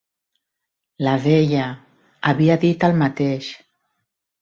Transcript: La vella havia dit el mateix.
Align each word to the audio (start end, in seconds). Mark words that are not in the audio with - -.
La 1.09 1.13
vella 1.27 1.67
havia 2.33 2.59
dit 2.67 2.89
el 2.91 3.01
mateix. 3.07 3.55